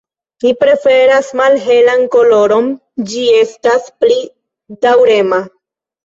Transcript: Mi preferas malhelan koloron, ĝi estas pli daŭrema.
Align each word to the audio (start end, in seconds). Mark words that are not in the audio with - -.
Mi 0.43 0.51
preferas 0.61 1.27
malhelan 1.41 2.05
koloron, 2.15 2.69
ĝi 3.11 3.25
estas 3.41 3.85
pli 4.05 4.17
daŭrema. 4.87 5.41